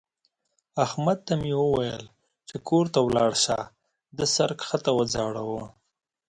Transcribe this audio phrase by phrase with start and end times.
[0.85, 2.03] احمد ته مې وويل
[2.47, 3.59] چې کور ته ولاړ شه؛
[4.17, 5.63] ده سر کښته وځړاوو.